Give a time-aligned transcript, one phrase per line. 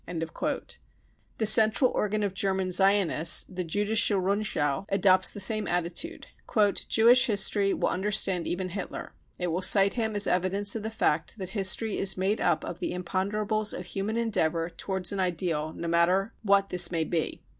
[0.07, 0.23] 9
[1.37, 6.25] The central organ of German Zionists, the Judische Rundschau, adopts the same attitude:"
[6.89, 9.13] Jewish history will understand even Hitler.
[9.37, 12.79] It will cite him as evidence of the fact that history is made up of
[12.79, 17.43] the imponderables of human endeavour towards an ideal, no matter what this may be."